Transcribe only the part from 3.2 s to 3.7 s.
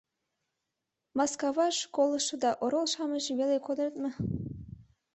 веле